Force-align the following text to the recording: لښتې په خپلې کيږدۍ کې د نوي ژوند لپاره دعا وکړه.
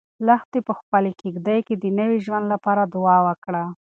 لښتې 0.27 0.59
په 0.67 0.73
خپلې 0.79 1.11
کيږدۍ 1.21 1.59
کې 1.67 1.75
د 1.77 1.85
نوي 1.99 2.17
ژوند 2.25 2.45
لپاره 2.53 2.81
دعا 2.93 3.17
وکړه. 3.27 3.63